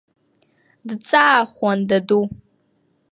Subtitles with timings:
[0.87, 2.21] Дҵаахуан даду.